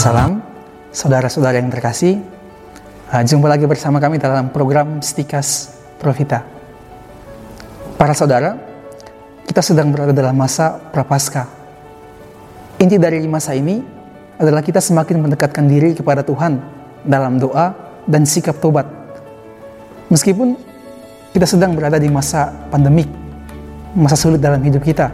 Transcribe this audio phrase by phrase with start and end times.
[0.00, 0.40] Salam,
[0.96, 2.24] saudara-saudara yang terkasih.
[3.12, 6.40] Uh, jumpa lagi bersama kami dalam program Stikas Profita.
[8.00, 8.56] Para saudara,
[9.44, 11.44] kita sedang berada dalam masa prapaskah.
[12.80, 13.84] Inti dari masa ini
[14.40, 16.56] adalah kita semakin mendekatkan diri kepada Tuhan
[17.04, 17.76] dalam doa
[18.08, 18.88] dan sikap tobat.
[20.08, 20.56] Meskipun
[21.36, 23.12] kita sedang berada di masa pandemik,
[23.92, 25.12] masa sulit dalam hidup kita,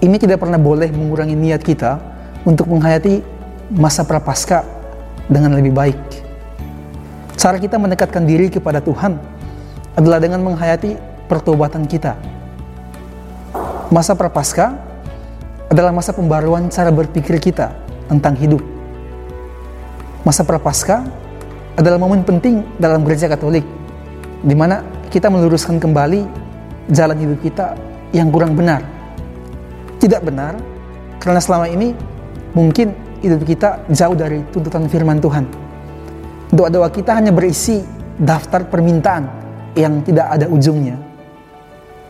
[0.00, 2.00] ini tidak pernah boleh mengurangi niat kita
[2.48, 3.31] untuk menghayati
[3.72, 4.64] masa prapaskah
[5.32, 5.98] dengan lebih baik.
[7.40, 9.16] Cara kita mendekatkan diri kepada Tuhan
[9.96, 12.14] adalah dengan menghayati pertobatan kita.
[13.88, 14.76] Masa prapaskah
[15.72, 17.72] adalah masa pembaruan cara berpikir kita
[18.08, 18.60] tentang hidup.
[20.22, 21.08] Masa prapaskah
[21.76, 23.64] adalah momen penting dalam gereja Katolik
[24.44, 26.28] di mana kita meluruskan kembali
[26.92, 27.72] jalan hidup kita
[28.12, 28.84] yang kurang benar.
[29.96, 30.60] Tidak benar
[31.16, 31.96] karena selama ini
[32.52, 35.46] mungkin hidup kita jauh dari tuntutan firman Tuhan.
[36.52, 37.80] Doa-doa kita hanya berisi
[38.18, 39.24] daftar permintaan
[39.78, 40.98] yang tidak ada ujungnya.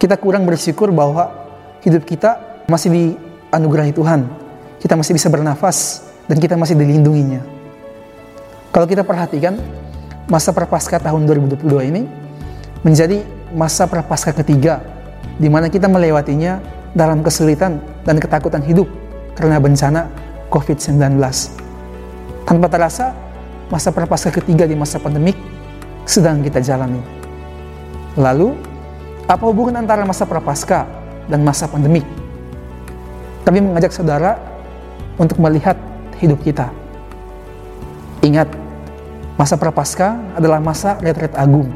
[0.00, 1.30] Kita kurang bersyukur bahwa
[1.86, 4.26] hidup kita masih dianugerahi Tuhan.
[4.82, 7.40] Kita masih bisa bernafas dan kita masih dilindunginya.
[8.74, 9.54] Kalau kita perhatikan,
[10.26, 12.02] masa prapaskah tahun 2022 ini
[12.82, 13.22] menjadi
[13.54, 14.82] masa prapaskah ketiga
[15.38, 16.58] di mana kita melewatinya
[16.90, 18.86] dalam kesulitan dan ketakutan hidup
[19.38, 20.10] karena bencana
[20.54, 21.18] COVID-19.
[22.46, 23.10] Tanpa terasa,
[23.74, 25.34] masa prapaskah ketiga di masa pandemik
[26.06, 27.02] sedang kita jalani.
[28.14, 28.54] Lalu,
[29.26, 30.86] apa hubungan antara masa prapaskah
[31.26, 32.06] dan masa pandemik?
[33.42, 34.38] Kami mengajak saudara
[35.18, 35.74] untuk melihat
[36.22, 36.70] hidup kita.
[38.22, 38.46] Ingat,
[39.34, 41.66] masa prapaskah adalah masa retret agung.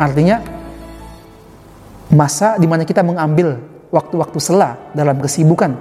[0.00, 0.40] Artinya,
[2.08, 3.60] masa di mana kita mengambil
[3.92, 5.76] waktu-waktu sela dalam kesibukan,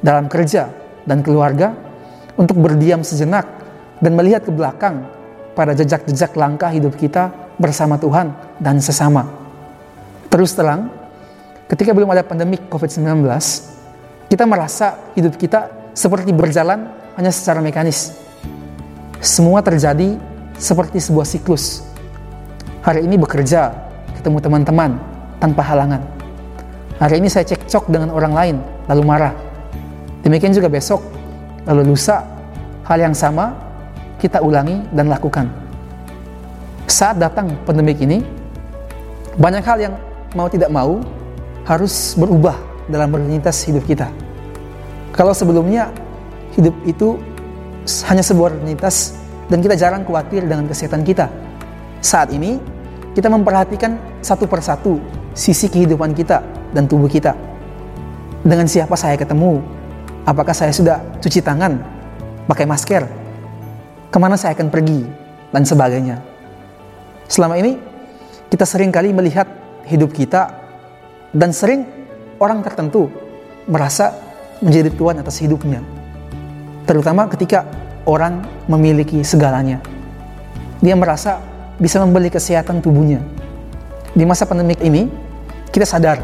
[0.00, 1.72] dalam kerja, dan keluarga
[2.36, 3.46] untuk berdiam sejenak
[4.02, 5.06] dan melihat ke belakang
[5.56, 9.24] pada jejak-jejak langkah hidup kita bersama Tuhan dan sesama.
[10.28, 10.92] Terus terang,
[11.70, 13.24] ketika belum ada pandemik COVID-19,
[14.28, 18.12] kita merasa hidup kita seperti berjalan hanya secara mekanis.
[19.24, 20.20] Semua terjadi
[20.60, 21.88] seperti sebuah siklus.
[22.84, 23.72] Hari ini bekerja,
[24.20, 25.00] ketemu teman-teman
[25.40, 26.04] tanpa halangan.
[27.00, 28.56] Hari ini saya cekcok dengan orang lain,
[28.88, 29.45] lalu marah
[30.26, 31.06] Demikian juga besok,
[31.70, 32.26] lalu lusa,
[32.82, 33.54] hal yang sama
[34.18, 35.46] kita ulangi dan lakukan.
[36.90, 38.26] Saat datang pandemik ini,
[39.38, 39.94] banyak hal yang
[40.34, 40.98] mau tidak mau
[41.62, 42.58] harus berubah
[42.90, 44.10] dalam rutinitas hidup kita.
[45.14, 45.94] Kalau sebelumnya
[46.58, 47.22] hidup itu
[48.10, 49.14] hanya sebuah rutinitas
[49.46, 51.30] dan kita jarang khawatir dengan kesehatan kita.
[52.02, 52.58] Saat ini
[53.14, 53.94] kita memperhatikan
[54.26, 54.98] satu persatu
[55.38, 56.42] sisi kehidupan kita
[56.74, 57.30] dan tubuh kita.
[58.42, 59.75] Dengan siapa saya ketemu,
[60.26, 61.78] Apakah saya sudah cuci tangan,
[62.50, 63.06] pakai masker?
[64.10, 65.06] Ke mana saya akan pergi?
[65.54, 66.18] Dan sebagainya.
[67.30, 67.78] Selama ini,
[68.50, 69.46] kita sering kali melihat
[69.86, 70.50] hidup kita
[71.30, 71.86] dan sering
[72.42, 73.06] orang tertentu
[73.70, 74.18] merasa
[74.58, 75.78] menjadi tuan atas hidupnya.
[76.90, 77.62] Terutama ketika
[78.02, 79.78] orang memiliki segalanya.
[80.82, 81.38] Dia merasa
[81.78, 83.22] bisa membeli kesehatan tubuhnya.
[84.10, 85.06] Di masa pandemik ini,
[85.70, 86.18] kita sadar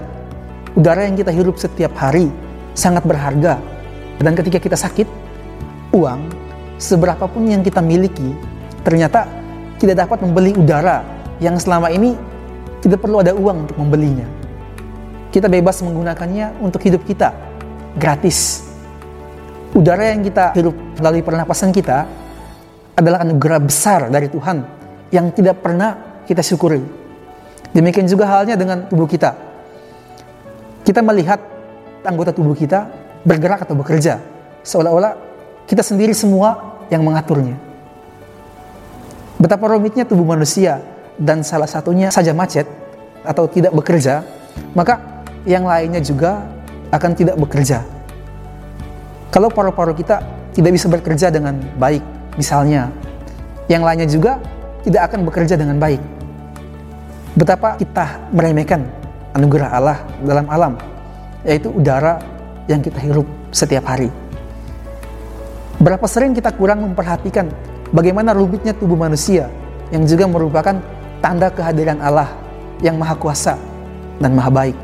[0.74, 2.26] udara yang kita hirup setiap hari
[2.74, 3.71] sangat berharga
[4.22, 5.04] dan ketika kita sakit,
[5.92, 6.30] uang
[6.78, 8.32] seberapapun yang kita miliki
[8.86, 9.26] ternyata
[9.82, 11.02] tidak dapat membeli udara
[11.42, 12.14] yang selama ini
[12.82, 14.26] tidak perlu ada uang untuk membelinya.
[15.34, 17.34] Kita bebas menggunakannya untuk hidup kita
[17.98, 18.68] gratis.
[19.72, 22.04] Udara yang kita hirup melalui pernapasan kita
[22.92, 24.62] adalah anugerah besar dari Tuhan
[25.08, 26.84] yang tidak pernah kita syukuri.
[27.72, 29.32] Demikian juga halnya dengan tubuh kita.
[30.84, 31.40] Kita melihat
[32.04, 34.18] anggota tubuh kita bergerak atau bekerja
[34.62, 35.18] seolah-olah
[35.66, 37.58] kita sendiri semua yang mengaturnya.
[39.42, 40.78] Betapa rumitnya tubuh manusia
[41.18, 42.66] dan salah satunya saja macet
[43.26, 44.22] atau tidak bekerja,
[44.74, 46.46] maka yang lainnya juga
[46.94, 47.82] akan tidak bekerja.
[49.32, 50.22] Kalau paru-paru kita
[50.52, 52.04] tidak bisa bekerja dengan baik,
[52.36, 52.92] misalnya,
[53.66, 54.38] yang lainnya juga
[54.84, 56.02] tidak akan bekerja dengan baik.
[57.32, 58.84] Betapa kita meremehkan
[59.32, 60.72] anugerah Allah dalam alam,
[61.48, 62.20] yaitu udara
[62.70, 64.10] yang kita hirup setiap hari.
[65.82, 67.50] Berapa sering kita kurang memperhatikan
[67.90, 69.50] bagaimana rumitnya tubuh manusia
[69.90, 70.78] yang juga merupakan
[71.18, 72.30] tanda kehadiran Allah
[72.82, 73.58] yang maha kuasa
[74.22, 74.76] dan maha baik.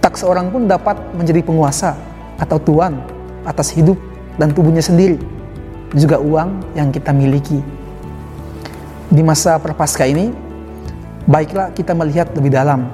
[0.00, 1.92] Tak seorang pun dapat menjadi penguasa
[2.40, 3.00] atau tuan
[3.44, 3.96] atas hidup
[4.36, 5.16] dan tubuhnya sendiri,
[5.96, 7.60] juga uang yang kita miliki.
[9.08, 10.30] Di masa perpasca ini,
[11.24, 12.90] baiklah kita melihat lebih dalam.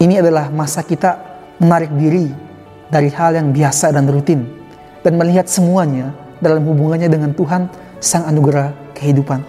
[0.00, 2.28] Ini adalah masa kita menarik diri
[2.92, 4.44] dari hal yang biasa dan rutin
[5.02, 6.12] dan melihat semuanya
[6.42, 7.68] dalam hubungannya dengan Tuhan,
[8.02, 9.40] Sang Anugerah kehidupan.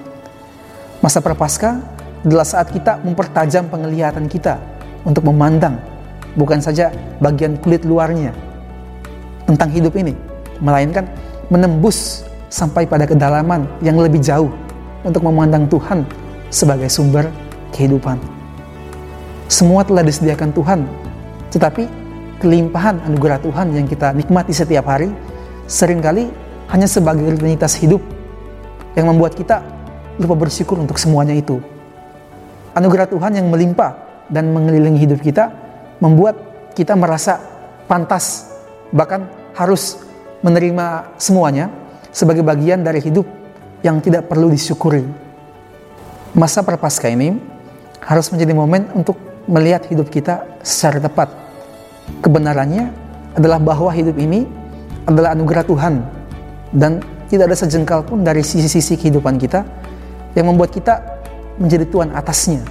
[1.03, 1.77] Masa Prapaskah
[2.23, 4.57] adalah saat kita mempertajam penglihatan kita
[5.03, 5.77] untuk memandang
[6.39, 6.89] bukan saja
[7.19, 8.31] bagian kulit luarnya
[9.47, 10.15] tentang hidup ini,
[10.59, 11.07] melainkan
[11.47, 14.51] menembus sampai pada kedalaman yang lebih jauh
[15.03, 16.03] untuk memandang Tuhan
[16.51, 17.27] sebagai sumber
[17.75, 18.19] kehidupan.
[19.47, 20.79] Semua telah disediakan Tuhan,
[21.51, 21.87] tetapi
[22.37, 25.09] kelimpahan anugerah Tuhan yang kita nikmati setiap hari
[25.65, 26.29] sering kali
[26.69, 27.99] hanya sebagai rutinitas hidup
[28.93, 29.63] yang membuat kita
[30.17, 31.61] lupa bersyukur untuk semuanya itu.
[32.73, 35.49] Anugerah Tuhan yang melimpah dan mengelilingi hidup kita
[36.03, 36.37] membuat
[36.77, 37.41] kita merasa
[37.89, 38.53] pantas
[38.93, 39.25] bahkan
[39.57, 39.97] harus
[40.45, 41.73] menerima semuanya
[42.13, 43.25] sebagai bagian dari hidup
[43.81, 45.05] yang tidak perlu disyukuri.
[46.37, 47.33] Masa Prapaskah ini
[48.03, 49.17] harus menjadi momen untuk
[49.47, 51.31] melihat hidup kita secara tepat.
[52.23, 52.91] Kebenarannya
[53.35, 54.47] adalah bahwa hidup ini
[55.07, 55.93] adalah anugerah Tuhan
[56.75, 56.99] dan
[57.31, 59.63] tidak ada sejengkal pun dari sisi-sisi kehidupan kita
[60.35, 60.99] yang membuat kita
[61.59, 62.63] menjadi tuan atasnya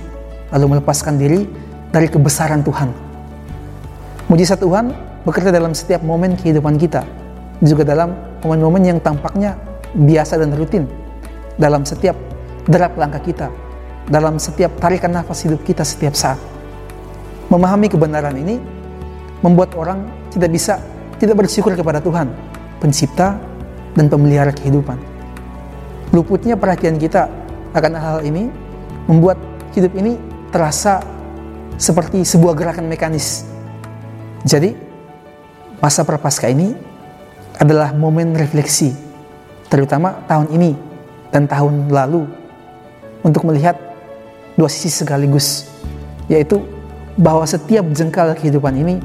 [0.52, 1.48] lalu melepaskan diri
[1.90, 2.92] dari kebesaran Tuhan.
[4.28, 4.92] Mujizat Tuhan
[5.26, 7.02] bekerja dalam setiap momen kehidupan kita,
[7.62, 9.58] juga dalam momen-momen yang tampaknya
[9.94, 10.84] biasa dan rutin,
[11.58, 12.14] dalam setiap
[12.66, 13.48] derap langkah kita,
[14.06, 16.55] dalam setiap tarikan nafas hidup kita setiap saat.
[17.46, 18.58] Memahami kebenaran ini
[19.40, 20.02] membuat orang
[20.34, 20.82] tidak bisa
[21.16, 22.28] tidak bersyukur kepada Tuhan,
[22.82, 23.38] pencipta
[23.96, 24.98] dan pemelihara kehidupan.
[26.12, 27.30] Luputnya perhatian kita
[27.72, 28.48] akan hal-hal ini
[29.06, 29.38] membuat
[29.72, 30.18] hidup ini
[30.52, 31.00] terasa
[31.76, 33.44] seperti sebuah gerakan mekanis.
[34.46, 34.72] Jadi,
[35.80, 36.72] masa prapaskah ini
[37.56, 38.92] adalah momen refleksi,
[39.68, 40.72] terutama tahun ini
[41.32, 42.24] dan tahun lalu,
[43.24, 43.76] untuk melihat
[44.54, 45.68] dua sisi sekaligus,
[46.30, 46.62] yaitu
[47.16, 48.96] bahwa setiap jengkal kehidupan ini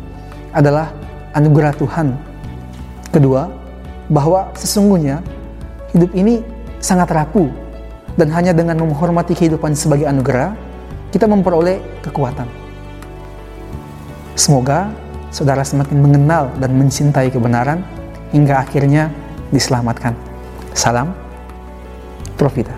[0.52, 0.92] adalah
[1.32, 2.16] anugerah Tuhan.
[3.12, 3.48] Kedua,
[4.12, 5.24] bahwa sesungguhnya
[5.96, 6.44] hidup ini
[6.84, 7.48] sangat rapuh
[8.20, 10.56] dan hanya dengan menghormati kehidupan sebagai anugerah,
[11.12, 12.48] kita memperoleh kekuatan.
[14.36, 14.92] Semoga
[15.32, 17.84] saudara semakin mengenal dan mencintai kebenaran
[18.36, 19.12] hingga akhirnya
[19.52, 20.16] diselamatkan.
[20.76, 21.12] Salam,
[22.40, 22.74] Profita.